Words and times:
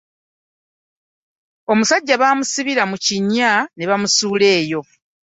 Omusajja 1.71 2.15
bamusibira 2.21 2.83
mu 2.91 2.97
kinnya 3.05 3.51
nebamusuula 3.77 4.45
eyo. 4.59 4.81